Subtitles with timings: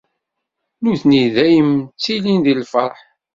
[0.83, 2.97] Nutni dayem ttilin di lferḥ.